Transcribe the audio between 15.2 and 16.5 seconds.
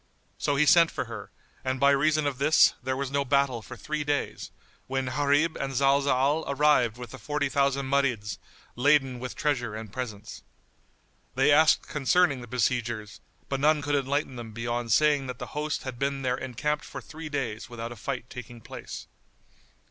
that the host had been there